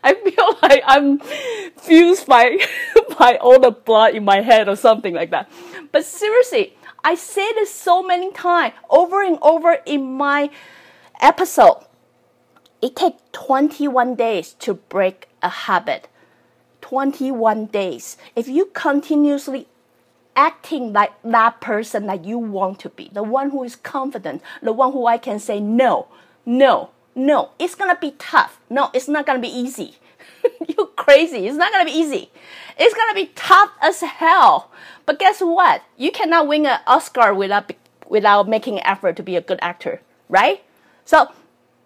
I 0.03 0.13
feel 0.13 0.58
like 0.62 0.84
I'm 0.86 1.20
fused 1.77 2.27
by 2.27 2.58
by 3.20 3.38
all 3.38 3.60
the 3.60 3.72
blood 3.72 4.15
in 4.15 4.24
my 4.24 4.41
head 4.41 4.70
or 4.70 4.75
something 4.75 5.13
like 5.13 5.32
that. 5.32 5.50
But 5.91 6.06
seriously, 6.06 6.75
I 7.03 7.15
say 7.15 7.51
this 7.53 7.74
so 7.74 8.03
many 8.03 8.32
times 8.32 8.74
over 8.89 9.24
and 9.24 9.38
over 9.41 9.77
in 9.86 10.13
my 10.13 10.50
episode. 11.22 11.86
It 12.82 12.96
takes 12.96 13.22
21 13.34 14.15
days 14.15 14.53
to 14.60 14.74
break 14.74 15.27
a 15.41 15.50
habit. 15.50 16.08
21 16.82 17.68
days. 17.68 18.18
If 18.36 18.48
you 18.48 18.65
continuously 18.74 19.68
acting 20.36 20.94
like 20.94 21.12
that 21.24 21.60
person 21.60 22.08
that 22.08 22.24
you 22.24 22.38
want 22.38 22.79
to 22.79 22.89
be, 22.89 23.10
the 23.13 23.24
one 23.24 23.50
who 23.50 23.63
is 23.63 23.75
confident, 23.75 24.41
the 24.62 24.72
one 24.72 24.94
who 24.94 25.06
I 25.06 25.18
can 25.18 25.39
say 25.39 25.60
no, 25.60 26.08
no, 26.46 26.91
no, 27.16 27.51
it's 27.60 27.75
gonna 27.75 27.98
be 28.00 28.12
tough. 28.18 28.60
No, 28.70 28.89
it's 28.94 29.08
not 29.08 29.25
gonna 29.25 29.39
be 29.39 29.48
easy. 29.48 29.98
You're 30.68 30.88
crazy. 30.88 31.48
It's 31.48 31.58
not 31.58 31.72
gonna 31.72 31.86
be 31.86 31.98
easy. 31.98 32.30
It's 32.78 32.94
gonna 32.96 33.13
be 33.13 33.32
tough 33.36 33.72
as 33.82 34.01
hell. 34.01 34.72
But 35.06 35.20
guess 35.20 35.39
what? 35.39 35.84
You 35.98 36.12
cannot 36.12 36.48
win 36.48 36.66
an 36.66 36.80
Oscar 36.88 37.34
without 37.34 37.72
without 38.08 38.48
making 38.48 38.80
effort 38.84 39.16
to 39.18 39.24
be 39.24 39.36
a 39.36 39.42
good 39.42 39.60
actor, 39.62 40.01
right? 40.30 40.63
So 41.06 41.32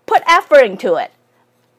put 0.06 0.24
effort 0.28 0.66
into 0.66 0.96
it. 0.96 1.12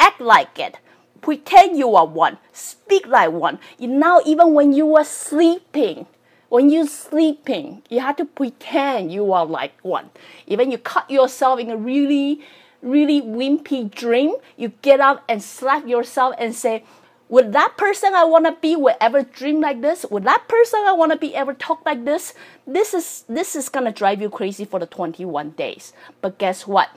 Act 0.00 0.20
like 0.20 0.58
it. 0.58 0.78
Pretend 1.20 1.78
you 1.78 1.94
are 1.96 2.06
one. 2.06 2.38
Speak 2.52 3.06
like 3.06 3.32
one. 3.32 3.58
You 3.78 3.88
now 3.88 4.20
even 4.26 4.52
when 4.54 4.72
you 4.72 4.96
are 4.96 5.04
sleeping, 5.04 6.06
When 6.48 6.70
you're 6.70 6.86
sleeping, 6.86 7.82
you 7.90 7.98
have 7.98 8.14
to 8.16 8.24
pretend 8.24 9.10
you 9.10 9.32
are 9.32 9.44
like 9.44 9.72
one. 9.82 10.10
Even 10.46 10.70
you 10.70 10.78
cut 10.78 11.10
yourself 11.10 11.58
in 11.58 11.68
a 11.68 11.76
really, 11.76 12.42
really 12.84 13.20
wimpy 13.22 13.90
dream, 13.90 14.34
you 14.56 14.72
get 14.82 15.00
up 15.00 15.24
and 15.28 15.42
slap 15.42 15.88
yourself 15.88 16.34
and 16.38 16.54
say, 16.54 16.84
would 17.28 17.52
that 17.52 17.76
person 17.76 18.14
I 18.14 18.24
want 18.24 18.44
to 18.44 18.52
be 18.52 18.76
would 18.76 18.96
ever 19.00 19.22
dream 19.22 19.60
like 19.60 19.80
this? 19.80 20.04
Would 20.10 20.24
that 20.24 20.46
person 20.46 20.80
I 20.86 20.92
want 20.92 21.12
to 21.12 21.18
be 21.18 21.34
ever 21.34 21.54
talk 21.54 21.84
like 21.86 22.04
this? 22.04 22.34
This 22.66 22.92
is 22.92 23.24
this 23.28 23.56
is 23.56 23.68
gonna 23.68 23.92
drive 23.92 24.20
you 24.20 24.28
crazy 24.28 24.64
for 24.64 24.78
the 24.78 24.86
21 24.86 25.50
days. 25.50 25.92
But 26.20 26.38
guess 26.38 26.66
what? 26.66 26.90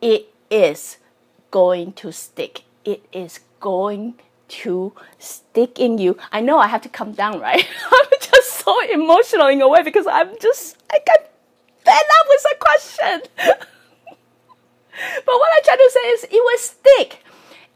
It 0.00 0.32
is 0.50 0.96
going 1.50 1.92
to 1.94 2.12
stick. 2.12 2.62
It 2.84 3.04
is 3.12 3.40
going 3.60 4.14
to 4.48 4.92
stick 5.18 5.78
in 5.78 5.98
you. 5.98 6.16
I 6.32 6.40
know 6.40 6.58
I 6.58 6.68
have 6.68 6.82
to 6.82 6.88
come 6.88 7.12
down, 7.12 7.40
right? 7.40 7.66
I'm 7.92 8.20
just 8.20 8.52
so 8.52 8.74
emotional 8.90 9.48
in 9.48 9.60
a 9.60 9.68
way 9.68 9.82
because 9.82 10.06
I'm 10.06 10.30
just 10.40 10.76
I 10.90 10.98
get 11.04 11.32
fed 11.84 11.94
up 11.94 12.26
with 12.28 12.42
the 12.42 12.56
question. 12.58 13.66
to 15.86 15.92
say 15.92 16.08
is 16.08 16.24
it 16.24 16.42
will 16.46 16.58
stick 16.58 17.22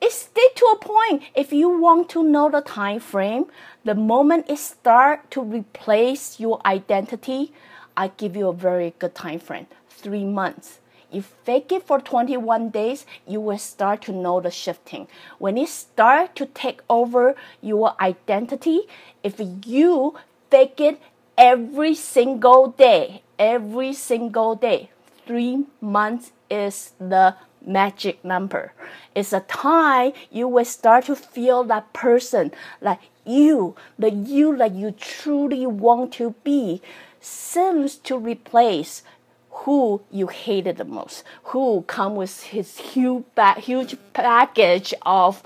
it 0.00 0.12
stick 0.12 0.54
to 0.56 0.64
a 0.64 0.78
point. 0.78 1.22
If 1.34 1.52
you 1.52 1.68
want 1.68 2.08
to 2.10 2.22
know 2.22 2.50
the 2.50 2.62
time 2.62 3.00
frame, 3.00 3.44
the 3.84 3.94
moment 3.94 4.46
it 4.48 4.58
start 4.58 5.30
to 5.32 5.42
replace 5.42 6.40
your 6.40 6.58
identity, 6.64 7.52
I 7.96 8.08
give 8.08 8.34
you 8.34 8.48
a 8.48 8.54
very 8.54 8.94
good 8.98 9.14
time 9.14 9.40
frame. 9.40 9.66
Three 9.90 10.24
months. 10.24 10.80
You 11.10 11.22
fake 11.22 11.70
it 11.72 11.86
for 11.86 12.00
21 12.00 12.70
days, 12.70 13.04
you 13.26 13.40
will 13.40 13.58
start 13.58 14.00
to 14.02 14.12
know 14.12 14.40
the 14.40 14.50
shifting. 14.50 15.08
When 15.38 15.58
it 15.58 15.68
start 15.68 16.34
to 16.36 16.46
take 16.46 16.80
over 16.88 17.34
your 17.60 17.94
identity, 18.00 18.82
if 19.22 19.34
you 19.66 20.16
fake 20.50 20.80
it 20.80 20.98
every 21.36 21.94
single 21.94 22.68
day, 22.68 23.22
every 23.38 23.92
single 23.92 24.54
day, 24.54 24.90
three 25.26 25.66
months 25.80 26.32
is 26.48 26.92
the 26.98 27.34
magic 27.66 28.24
number. 28.24 28.72
It's 29.14 29.32
a 29.32 29.40
time 29.40 30.12
you 30.30 30.48
will 30.48 30.64
start 30.64 31.06
to 31.06 31.16
feel 31.16 31.64
that 31.64 31.92
person, 31.92 32.52
like 32.80 33.00
you, 33.24 33.76
the 33.98 34.10
you 34.10 34.56
that 34.56 34.74
you 34.74 34.92
truly 34.92 35.66
want 35.66 36.12
to 36.14 36.34
be, 36.44 36.80
seems 37.20 37.96
to 37.96 38.16
replace 38.16 39.02
who 39.50 40.00
you 40.10 40.28
hated 40.28 40.78
the 40.78 40.84
most, 40.84 41.22
who 41.44 41.82
come 41.82 42.16
with 42.16 42.42
his 42.44 42.78
huge, 42.78 43.24
huge 43.58 43.96
package 44.12 44.94
of 45.02 45.42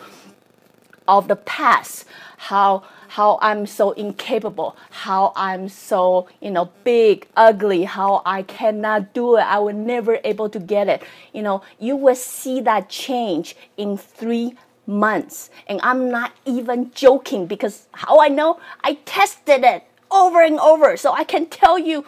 of 1.07 1.29
the 1.29 1.37
past, 1.37 2.07
how 2.39 2.83
how 3.15 3.39
I'm 3.41 3.65
so 3.65 3.93
incapable, 3.93 4.75
how 4.91 5.33
I'm 5.37 5.69
so, 5.69 6.27
you 6.41 6.51
know, 6.51 6.73
big, 6.83 7.29
ugly, 7.37 7.85
how 7.85 8.23
I 8.27 8.43
cannot 8.43 9.15
do 9.15 9.37
it, 9.37 9.43
I 9.43 9.61
will 9.61 9.73
never 9.73 10.19
able 10.25 10.49
to 10.49 10.59
get 10.59 10.89
it. 10.89 11.01
You 11.33 11.43
know, 11.43 11.63
you 11.79 11.95
will 11.95 12.17
see 12.17 12.61
that 12.63 12.89
change 12.89 13.55
in 13.77 13.97
three 13.97 14.57
months. 14.89 15.51
And 15.69 15.79
I'm 15.85 16.11
not 16.11 16.33
even 16.45 16.91
joking 16.91 17.47
because 17.47 17.87
how 17.93 18.19
I 18.19 18.27
know 18.27 18.59
I 18.83 18.95
tested 19.05 19.63
it 19.63 19.85
over 20.11 20.43
and 20.43 20.59
over. 20.59 20.97
So 20.97 21.13
I 21.13 21.23
can 21.23 21.47
tell 21.47 21.79
you, 21.79 22.05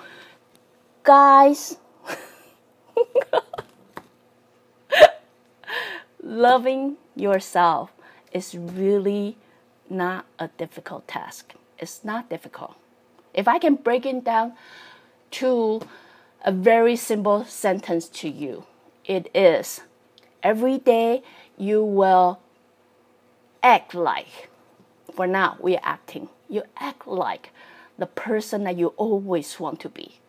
guys, 1.05 1.77
loving 6.21 6.97
yourself 7.15 7.93
is 8.33 8.57
really 8.57 9.37
not 9.91 10.27
a 10.39 10.49
difficult 10.49 11.07
task. 11.09 11.55
It's 11.79 12.05
not 12.05 12.29
difficult. 12.31 12.77
If 13.35 13.47
I 13.47 13.59
can 13.59 13.77
break 13.77 14.07
it 14.07 14.25
down 14.25 14.55
to 15.33 15.83
a 16.45 16.53
very 16.53 16.97
simple 16.97 17.45
sentence 17.45 18.09
to 18.09 18.29
you, 18.29 18.67
it 19.05 19.31
is 19.35 19.83
every 20.43 20.79
day 20.79 21.23
you 21.59 21.85
will 21.85 22.41
act 23.63 23.95
like, 23.95 24.49
for 25.15 25.27
now, 25.27 25.57
we 25.61 25.75
are 25.77 25.83
acting, 25.83 26.29
you 26.49 26.63
act 26.77 27.07
like 27.07 27.51
the 27.99 28.07
person 28.07 28.65
that 28.65 28.77
you 28.77 28.89
always 28.97 29.59
want 29.59 29.81
to 29.81 29.89
be. 29.89 30.21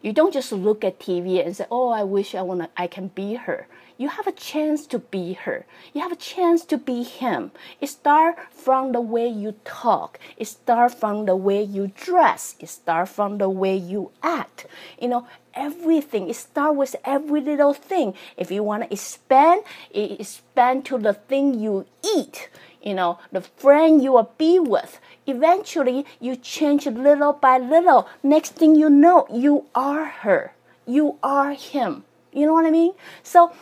You 0.00 0.12
don't 0.12 0.32
just 0.32 0.52
look 0.52 0.84
at 0.84 1.00
TV 1.00 1.44
and 1.44 1.56
say, 1.56 1.66
"Oh, 1.70 1.88
I 1.88 2.04
wish 2.04 2.34
I 2.34 2.42
wanna 2.42 2.70
I 2.76 2.86
can 2.86 3.08
be 3.08 3.34
her." 3.34 3.66
You 3.98 4.10
have 4.10 4.28
a 4.28 4.32
chance 4.32 4.86
to 4.86 5.00
be 5.00 5.32
her. 5.32 5.66
You 5.92 6.02
have 6.02 6.12
a 6.12 6.16
chance 6.16 6.64
to 6.66 6.78
be 6.78 7.02
him. 7.02 7.50
It 7.80 7.88
starts 7.88 8.40
from 8.52 8.92
the 8.92 9.00
way 9.00 9.26
you 9.26 9.56
talk. 9.64 10.20
It 10.36 10.46
starts 10.46 10.94
from 10.94 11.26
the 11.26 11.34
way 11.34 11.64
you 11.64 11.88
dress. 11.88 12.54
It 12.60 12.68
starts 12.68 13.10
from 13.10 13.38
the 13.38 13.50
way 13.50 13.74
you 13.76 14.12
act. 14.22 14.66
You 15.02 15.08
know, 15.08 15.26
everything. 15.52 16.28
It 16.30 16.36
starts 16.36 16.76
with 16.76 16.94
every 17.04 17.40
little 17.40 17.74
thing. 17.74 18.14
If 18.36 18.52
you 18.52 18.62
want 18.62 18.84
to 18.84 18.92
expand, 18.92 19.64
it 19.90 20.20
expand 20.20 20.84
to 20.86 20.98
the 20.98 21.14
thing 21.14 21.58
you 21.58 21.86
eat. 22.04 22.48
You 22.82 22.94
know, 22.94 23.18
the 23.32 23.40
friend 23.40 24.02
you 24.02 24.12
will 24.12 24.32
be 24.38 24.58
with 24.58 25.00
eventually 25.26 26.06
you 26.20 26.36
change 26.36 26.86
little 26.86 27.32
by 27.32 27.58
little. 27.58 28.08
Next 28.22 28.54
thing 28.54 28.76
you 28.76 28.88
know, 28.88 29.26
you 29.32 29.66
are 29.74 30.04
her. 30.04 30.52
You 30.86 31.18
are 31.22 31.52
him. 31.52 32.04
You 32.32 32.46
know 32.46 32.54
what 32.54 32.66
I 32.66 32.70
mean? 32.70 32.92
So 33.22 33.52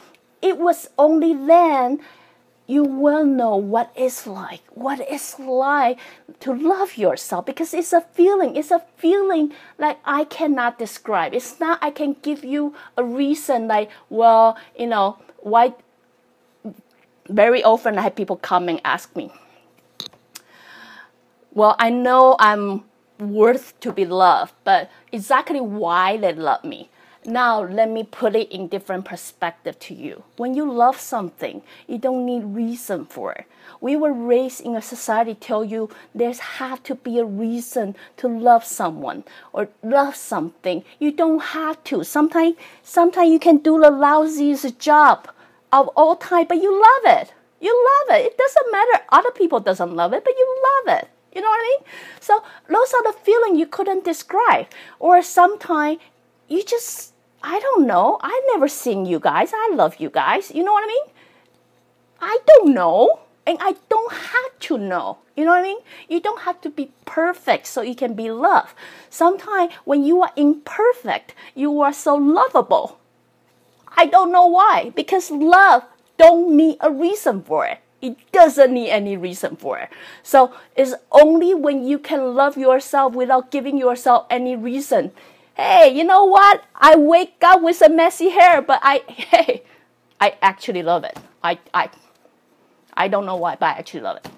it 0.43 0.59
was 0.59 0.91
only 0.99 1.35
then 1.35 2.01
you 2.67 2.83
will 2.83 3.25
know 3.25 3.57
what 3.57 3.93
it's 3.95 4.27
like, 4.27 4.61
what 4.71 5.01
it's 5.01 5.39
like 5.39 5.99
to 6.41 6.53
love 6.53 6.97
yourself 6.97 7.47
because 7.47 7.73
it's 7.73 7.93
a 7.93 8.01
feeling. 8.01 8.57
It's 8.57 8.71
a 8.71 8.83
feeling 8.97 9.53
like 9.79 9.99
I 10.05 10.25
cannot 10.25 10.79
describe. 10.79 11.33
It's 11.33 11.61
not 11.61 11.79
I 11.81 11.91
can 11.91 12.17
give 12.23 12.45
you 12.45 12.75
a 12.97 13.05
reason 13.05 13.69
like, 13.69 13.91
well, 14.11 14.59
you 14.79 14.89
know, 14.89 15.19
why 15.39 15.75
very 17.29 17.63
often 17.63 17.99
I 17.99 18.03
have 18.03 18.17
people 18.17 18.37
come 18.37 18.69
and 18.69 18.81
ask 18.85 19.15
me, 19.17 19.33
well, 21.53 21.75
I 21.79 21.91
know 21.91 22.37
I'm 22.39 22.85
worth 23.19 23.79
to 23.81 23.93
be 23.93 24.05
loved, 24.05 24.55
but 24.65 24.91
exactly 25.11 25.61
why 25.61 26.17
they 26.17 26.35
love 26.35 26.65
me. 26.65 26.91
Now, 27.25 27.65
let 27.65 27.91
me 27.91 28.05
put 28.05 28.37
it 28.37 28.53
in 28.53 28.69
different 28.69 29.05
perspective 29.05 29.81
to 29.81 29.95
you. 29.95 30.23
When 30.37 30.55
you 30.55 30.71
love 30.71 31.01
something, 31.01 31.63
you 31.89 31.99
don't 31.99 32.25
need 32.25 32.45
reason 32.45 33.05
for 33.07 33.33
it. 33.33 33.47
We 33.81 33.97
were 33.97 34.13
raised 34.13 34.61
in 34.61 34.77
a 34.77 34.83
society 34.83 35.35
tell 35.35 35.65
you 35.65 35.91
there's 36.15 36.39
have 36.39 36.85
to 36.85 36.95
be 36.95 37.19
a 37.19 37.25
reason 37.25 37.97
to 38.19 38.29
love 38.29 38.65
someone 38.65 39.25
or 39.53 39.71
love 39.83 40.15
something. 40.15 40.85
You 41.01 41.11
don't 41.11 41.41
have 41.41 41.83
to. 41.85 42.05
Sometimes, 42.05 42.57
sometimes 42.85 43.31
you 43.31 43.41
can 43.41 43.57
do 43.57 43.81
the 43.81 43.91
lousiest 43.91 44.79
job 44.79 45.29
of 45.77 45.89
all 45.97 46.17
time, 46.17 46.47
but 46.49 46.59
you 46.59 46.73
love 46.73 47.21
it. 47.21 47.33
You 47.61 47.73
love 47.91 48.19
it. 48.19 48.27
It 48.27 48.39
doesn't 48.39 48.73
matter 48.73 49.05
other 49.11 49.31
people 49.31 49.61
doesn't 49.61 49.95
love 49.95 50.13
it, 50.13 50.25
but 50.25 50.35
you 50.37 50.63
love 50.69 50.99
it. 50.99 51.09
You 51.35 51.43
know 51.43 51.49
what 51.49 51.61
I 51.61 51.77
mean? 51.79 51.89
So 52.21 52.43
those 52.69 52.95
are 52.95 53.03
the 53.05 53.19
feeling 53.19 53.57
you 53.57 53.67
couldn't 53.67 54.05
describe. 54.05 54.67
Or 54.99 55.23
sometimes 55.23 55.99
you 56.49 56.65
just 56.65 57.13
I 57.43 57.61
don't 57.61 57.87
know. 57.87 58.19
I 58.23 58.41
never 58.53 58.69
seen 58.69 59.07
you 59.07 59.21
guys. 59.21 59.53
I 59.55 59.71
love 59.75 59.97
you 60.01 60.11
guys. 60.11 60.51
You 60.51 60.65
know 60.65 60.73
what 60.73 60.85
I 60.85 60.87
mean? 60.87 61.07
I 62.21 62.39
don't 62.47 62.75
know. 62.75 63.21
And 63.47 63.59
I 63.61 63.77
don't 63.89 64.13
have 64.13 64.59
to 64.61 64.79
know. 64.79 65.19
You 65.37 65.45
know 65.45 65.53
what 65.53 65.61
I 65.61 65.63
mean? 65.63 65.79
You 66.09 66.21
don't 66.21 66.41
have 66.41 66.61
to 66.63 66.71
be 66.71 66.91
perfect 67.05 67.69
so 67.69 67.83
you 67.83 67.95
can 67.95 68.15
be 68.15 68.33
loved. 68.33 68.75
Sometimes 69.09 69.73
when 69.85 70.05
you 70.05 70.23
are 70.23 70.33
imperfect, 70.35 71.35
you 71.55 71.81
are 71.81 71.93
so 71.93 72.17
lovable. 72.17 72.99
I 73.97 74.07
don't 74.07 74.31
know 74.31 74.47
why. 74.47 74.93
Because 74.95 75.31
love 75.31 75.85
don't 76.19 76.57
need 76.57 76.77
a 76.81 76.91
reason 76.91 77.43
for 77.43 77.67
it. 77.67 77.79
It 78.03 78.17
doesn't 78.31 78.73
need 78.73 78.91
any 78.91 79.17
reason 79.17 79.57
for 79.57 79.79
it. 79.79 79.89
So 80.23 80.53
it's 80.77 80.95
only 81.11 81.55
when 81.55 81.85
you 81.87 81.99
can 81.99 82.35
love 82.35 82.57
yourself 82.57 83.15
without 83.15 83.51
giving 83.51 83.79
yourself 83.79 84.27
any 84.31 84.55
reason. 84.55 85.13
Hey, 85.55 85.89
you 85.89 86.05
know 86.05 86.25
what? 86.25 86.65
I 86.75 86.97
wake 86.97 87.43
up 87.43 87.63
with 87.63 87.81
a 87.81 87.89
messy 87.89 88.29
hair, 88.31 88.61
but 88.61 88.81
I 88.83 88.99
hey, 89.09 89.63
I 90.21 90.37
actually 90.43 90.83
love 90.83 91.05
it. 91.05 91.19
I 91.43 91.59
I 91.73 91.89
I 92.95 93.09
don't 93.09 93.25
know 93.25 93.37
why, 93.37 93.57
but 93.57 93.67
I 93.67 93.79
actually 93.79 94.01
love 94.01 94.19
it. 94.19 94.29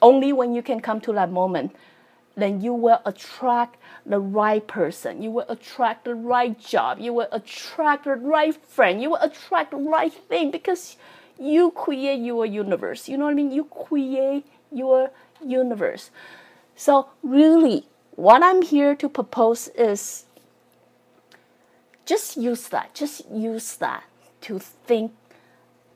Only 0.00 0.32
when 0.32 0.54
you 0.54 0.62
can 0.62 0.80
come 0.80 1.00
to 1.02 1.12
that 1.14 1.30
moment, 1.30 1.74
then 2.36 2.60
you 2.60 2.72
will 2.72 3.00
attract 3.04 3.76
the 4.06 4.18
right 4.18 4.66
person. 4.66 5.22
You 5.22 5.30
will 5.30 5.46
attract 5.48 6.04
the 6.04 6.14
right 6.14 6.58
job. 6.58 6.98
You 6.98 7.12
will 7.12 7.28
attract 7.30 8.04
the 8.04 8.14
right 8.14 8.54
friend. 8.54 9.02
You 9.02 9.10
will 9.10 9.22
attract 9.22 9.72
the 9.72 9.76
right 9.76 10.12
thing 10.12 10.50
because 10.50 10.96
you 11.38 11.70
create 11.72 12.20
your 12.20 12.46
universe. 12.46 13.08
You 13.08 13.18
know 13.18 13.24
what 13.24 13.32
I 13.32 13.34
mean? 13.34 13.52
You 13.52 13.64
create 13.64 14.46
your 14.70 15.10
universe. 15.44 16.10
So, 16.74 17.08
really, 17.22 17.84
what 18.16 18.42
I'm 18.42 18.62
here 18.62 18.94
to 18.96 19.08
propose 19.08 19.68
is 19.68 20.24
just 22.06 22.36
use 22.36 22.68
that. 22.68 22.94
Just 22.94 23.28
use 23.30 23.76
that 23.76 24.04
to 24.42 24.58
think 24.58 25.12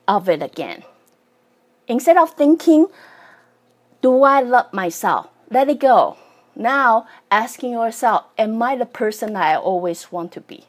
of 0.06 0.28
it 0.28 0.42
again. 0.42 0.84
Instead 1.88 2.16
of 2.16 2.30
thinking, 2.32 2.86
do 4.02 4.22
I 4.22 4.40
love 4.40 4.72
myself? 4.72 5.28
let 5.50 5.68
it 5.68 5.80
go. 5.80 6.16
Now 6.56 7.06
asking 7.30 7.72
yourself, 7.72 8.24
am 8.38 8.62
I 8.62 8.76
the 8.76 8.86
person 8.86 9.36
I 9.36 9.54
always 9.56 10.10
want 10.10 10.32
to 10.32 10.40
be? 10.40 10.64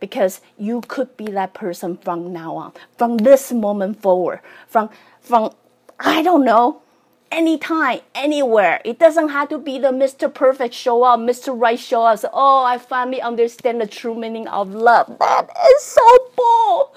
Because 0.00 0.40
you 0.58 0.80
could 0.80 1.16
be 1.16 1.26
that 1.26 1.54
person 1.54 1.96
from 1.96 2.32
now 2.32 2.56
on, 2.56 2.72
from 2.98 3.18
this 3.18 3.52
moment 3.52 4.02
forward, 4.02 4.40
from 4.66 4.90
from 5.20 5.52
I 6.00 6.22
don't 6.22 6.44
know, 6.44 6.82
anytime, 7.30 8.00
anywhere. 8.14 8.80
It 8.84 8.98
doesn't 8.98 9.28
have 9.28 9.48
to 9.50 9.58
be 9.58 9.78
the 9.78 9.88
Mr. 9.88 10.32
Perfect 10.32 10.74
show 10.74 11.02
up, 11.02 11.20
Mr. 11.20 11.58
Right 11.58 11.78
show 11.78 12.04
up. 12.04 12.18
So, 12.18 12.30
oh, 12.32 12.64
I 12.64 12.78
finally 12.78 13.20
understand 13.20 13.80
the 13.80 13.86
true 13.86 14.14
meaning 14.14 14.48
of 14.48 14.74
love. 14.74 15.18
That 15.18 15.50
is 15.76 15.82
so 15.82 16.18
bull. 16.36 16.94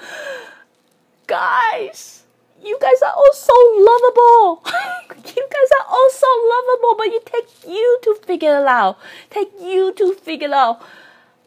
Guys, 1.27 2.23
you 2.63 2.77
guys 2.79 3.01
are 3.01 3.13
all 3.13 3.34
so 3.34 3.53
lovable. 3.75 4.63
you 5.36 5.48
guys 5.50 5.70
are 5.79 5.88
all 5.89 6.10
so 6.10 6.27
lovable, 6.50 6.96
but 6.98 7.08
it 7.08 7.25
takes 7.25 7.65
you 7.65 8.00
to 8.03 8.15
figure 8.25 8.60
it 8.60 8.67
out. 8.67 8.98
Take 9.29 9.51
you 9.60 9.93
to 9.93 10.13
figure 10.15 10.53
out 10.53 10.82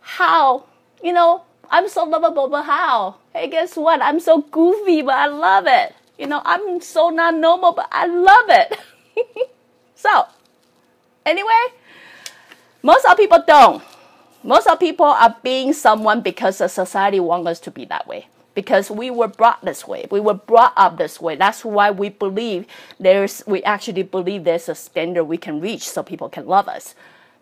how, 0.00 0.64
you 1.02 1.12
know, 1.12 1.42
I'm 1.70 1.88
so 1.88 2.04
lovable, 2.04 2.49
but 2.49 2.62
how? 2.62 3.16
Hey, 3.32 3.49
guess 3.49 3.76
what? 3.76 4.00
I'm 4.02 4.20
so 4.20 4.42
goofy, 4.42 5.02
but 5.02 5.14
I 5.14 5.26
love 5.26 5.64
it. 5.66 5.94
You 6.18 6.26
know, 6.26 6.42
I'm 6.44 6.80
so 6.80 7.11
not 7.11 7.35
normal, 7.35 7.73
but 7.73 7.88
I 7.90 8.06
love 8.06 8.46
it. 8.49 8.78
so, 9.94 10.26
anyway, 11.25 11.66
most 12.82 13.04
of 13.04 13.16
people 13.16 13.42
don't. 13.46 13.82
Most 14.42 14.68
of 14.68 14.78
people 14.78 15.06
are 15.06 15.37
being 15.42 15.73
someone 15.73 16.20
because 16.20 16.58
the 16.58 16.68
society 16.68 17.18
wants 17.20 17.49
us 17.49 17.61
to 17.61 17.70
be 17.70 17.85
that 17.87 18.06
way. 18.06 18.28
Because 18.56 18.90
we 18.90 19.10
were 19.10 19.28
brought 19.28 19.64
this 19.64 19.86
way. 19.86 20.06
We 20.10 20.18
were 20.18 20.34
brought 20.34 20.72
up 20.76 20.96
this 20.96 21.20
way. 21.20 21.36
That's 21.36 21.64
why 21.64 21.92
we 21.92 22.08
believe 22.08 22.66
there's 22.98 23.44
we 23.46 23.62
actually 23.62 24.02
believe 24.02 24.44
there's 24.44 24.68
a 24.68 24.75
standard 24.75 25.25
we 25.25 25.36
can 25.36 25.60
reach 25.60 25.88
so 25.88 26.02
people 26.02 26.28
can 26.28 26.46
love 26.46 26.66
us. 26.66 26.96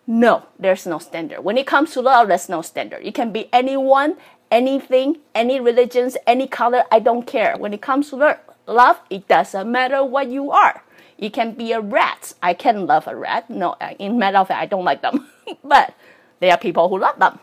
No, 0.07 0.45
there's 0.59 0.87
no 0.87 0.99
standard. 0.99 1.41
When 1.43 1.57
it 1.57 1.67
comes 1.67 1.93
to 1.93 2.03
love, 2.03 2.29
there's 2.29 2.49
no 2.49 2.61
standard. 2.63 3.01
It 3.03 3.15
can 3.15 3.33
be 3.33 3.49
anyone, 3.53 4.17
anything, 4.51 5.19
any 5.35 5.61
religions, 5.61 6.17
any 6.27 6.47
color, 6.47 6.85
I 6.91 6.99
don't 6.99 7.27
care. 7.27 7.57
When 7.57 7.73
it 7.73 7.81
comes 7.81 8.11
to 8.11 8.37
love, 8.67 9.01
it 9.09 9.29
doesn't 9.29 9.71
matter 9.71 10.05
what 10.05 10.29
you 10.29 10.51
are. 10.51 10.83
It 11.17 11.31
can 11.33 11.53
be 11.53 11.73
a 11.73 11.81
rat. 11.81 12.35
I 12.43 12.55
can 12.55 12.87
love 12.87 13.07
a 13.07 13.17
rat. 13.17 13.49
No, 13.49 13.77
in 13.99 14.19
matter 14.19 14.39
of 14.39 14.49
fact, 14.49 14.61
I 14.61 14.67
don't 14.67 14.85
like 14.85 15.01
them. 15.01 15.27
but 15.65 15.95
there 16.41 16.51
are 16.51 16.59
people 16.59 16.89
who 16.89 16.99
love 16.99 17.19
them. 17.19 17.39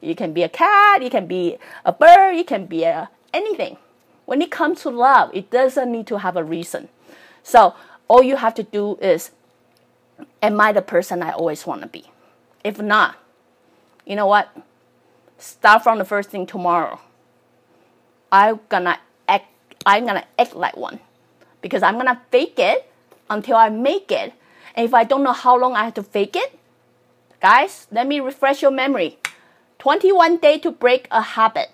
You 0.00 0.14
can 0.14 0.32
be 0.32 0.42
a 0.42 0.48
cat, 0.48 1.02
you 1.02 1.10
can 1.10 1.26
be 1.26 1.58
a 1.84 1.92
bird, 1.92 2.32
you 2.32 2.44
can 2.44 2.66
be 2.66 2.84
a, 2.84 3.10
anything. 3.36 3.76
When 4.24 4.42
it 4.42 4.50
comes 4.50 4.82
to 4.82 4.90
love, 4.90 5.30
it 5.32 5.50
doesn't 5.50 5.92
need 5.92 6.06
to 6.08 6.18
have 6.18 6.36
a 6.36 6.42
reason. 6.42 6.88
So 7.42 7.74
all 8.08 8.22
you 8.22 8.36
have 8.36 8.54
to 8.54 8.62
do 8.62 8.96
is, 8.96 9.30
am 10.42 10.60
I 10.60 10.72
the 10.72 10.82
person 10.82 11.22
I 11.22 11.30
always 11.30 11.66
want 11.66 11.82
to 11.82 11.88
be? 11.88 12.04
If 12.64 12.80
not, 12.80 13.16
you 14.04 14.16
know 14.16 14.26
what? 14.26 14.48
Start 15.38 15.82
from 15.84 15.98
the 15.98 16.04
first 16.04 16.30
thing 16.30 16.46
tomorrow. 16.46 16.98
I'm 18.32 18.60
gonna 18.68 18.98
act. 19.28 19.46
I'm 19.84 20.06
gonna 20.06 20.24
act 20.38 20.56
like 20.56 20.76
one 20.76 20.98
because 21.60 21.82
I'm 21.82 21.96
gonna 21.96 22.20
fake 22.30 22.58
it 22.58 22.90
until 23.28 23.56
I 23.56 23.68
make 23.68 24.10
it. 24.10 24.32
And 24.74 24.84
if 24.84 24.94
I 24.94 25.04
don't 25.04 25.22
know 25.22 25.32
how 25.32 25.56
long 25.56 25.74
I 25.76 25.84
have 25.84 25.94
to 25.94 26.02
fake 26.02 26.36
it, 26.36 26.58
guys, 27.40 27.86
let 27.92 28.06
me 28.06 28.18
refresh 28.18 28.62
your 28.62 28.70
memory. 28.70 29.18
21 29.78 30.38
day 30.38 30.58
to 30.58 30.70
break 30.70 31.06
a 31.10 31.20
habit. 31.20 31.70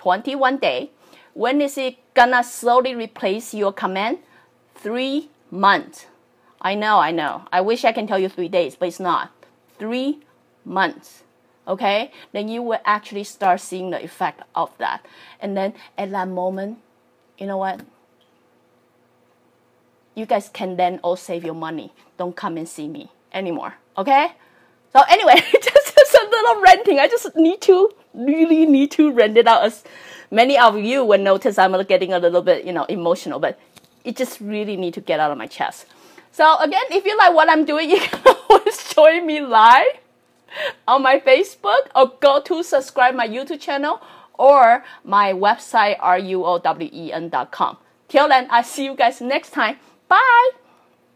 21 0.00 0.56
day. 0.56 0.90
When 1.34 1.60
is 1.60 1.78
it 1.78 1.96
gonna 2.14 2.42
slowly 2.42 2.94
replace 2.94 3.54
your 3.54 3.72
command? 3.72 4.18
Three 4.74 5.30
months. 5.50 6.06
I 6.60 6.74
know, 6.74 6.98
I 6.98 7.12
know. 7.12 7.44
I 7.52 7.60
wish 7.60 7.84
I 7.84 7.92
can 7.92 8.06
tell 8.06 8.18
you 8.18 8.28
three 8.28 8.48
days, 8.48 8.76
but 8.76 8.88
it's 8.88 9.00
not. 9.00 9.30
Three 9.78 10.20
months 10.64 11.22
okay, 11.70 12.10
then 12.32 12.48
you 12.48 12.62
will 12.62 12.80
actually 12.84 13.24
start 13.24 13.60
seeing 13.60 13.90
the 13.90 14.02
effect 14.02 14.42
of 14.54 14.76
that. 14.78 15.06
And 15.40 15.56
then 15.56 15.74
at 15.96 16.10
that 16.10 16.28
moment, 16.28 16.78
you 17.38 17.46
know 17.46 17.56
what? 17.56 17.80
You 20.14 20.26
guys 20.26 20.50
can 20.52 20.76
then 20.76 20.98
all 21.02 21.16
save 21.16 21.44
your 21.44 21.54
money. 21.54 21.92
Don't 22.18 22.34
come 22.34 22.56
and 22.56 22.68
see 22.68 22.88
me 22.88 23.10
anymore, 23.32 23.74
okay? 23.96 24.32
So 24.92 25.00
anyway, 25.08 25.34
just, 25.52 25.96
just 25.96 26.14
a 26.14 26.28
little 26.28 26.62
ranting. 26.62 26.98
I 26.98 27.06
just 27.06 27.34
need 27.36 27.60
to 27.62 27.90
really 28.14 28.66
need 28.66 28.90
to 28.92 29.12
rent 29.12 29.36
it 29.36 29.46
out. 29.46 29.64
As 29.64 29.84
many 30.30 30.58
of 30.58 30.78
you 30.78 31.04
will 31.04 31.18
notice, 31.18 31.58
I'm 31.58 31.80
getting 31.84 32.12
a 32.12 32.18
little 32.18 32.42
bit 32.42 32.64
you 32.64 32.72
know 32.72 32.84
emotional, 32.84 33.38
but 33.38 33.58
it 34.04 34.16
just 34.16 34.40
really 34.40 34.76
need 34.76 34.94
to 34.94 35.00
get 35.00 35.20
out 35.20 35.30
of 35.30 35.38
my 35.38 35.46
chest. 35.46 35.86
So 36.32 36.58
again, 36.58 36.82
if 36.90 37.04
you 37.04 37.16
like 37.18 37.34
what 37.34 37.48
I'm 37.48 37.64
doing, 37.64 37.90
you 37.94 38.00
can 38.00 38.36
always 38.48 38.94
join 38.94 39.26
me 39.26 39.40
live 39.40 39.86
on 40.86 41.02
my 41.02 41.20
Facebook 41.20 41.88
or 41.94 42.12
go 42.20 42.40
to 42.42 42.62
subscribe 42.62 43.14
my 43.14 43.28
YouTube 43.28 43.60
channel 43.60 44.00
or 44.34 44.84
my 45.04 45.32
website 45.32 45.98
ruowen.com. 46.00 47.76
Till 48.08 48.28
then, 48.28 48.48
I 48.50 48.62
see 48.62 48.84
you 48.86 48.96
guys 48.96 49.20
next 49.20 49.50
time. 49.50 49.76
Bye. 50.08 50.50